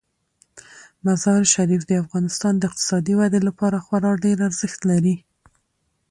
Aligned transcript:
مزارشریف 1.05 1.81
د 1.87 1.91
افغانستان 2.03 2.53
د 2.57 2.63
اقتصادي 2.69 3.13
ودې 3.17 3.41
لپاره 3.47 3.77
خورا 3.85 4.11
ډیر 4.25 4.37
ارزښت 4.49 4.79
لري. 4.91 5.15